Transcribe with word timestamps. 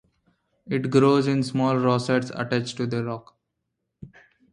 It 0.65 0.89
grows 0.89 1.27
in 1.27 1.43
small 1.43 1.77
rosettes 1.77 2.31
attached 2.33 2.77
to 2.77 3.03
rock. 3.03 3.35